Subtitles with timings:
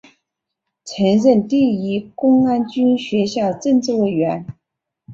[0.83, 4.47] 曾任第一公安军学校政治委员。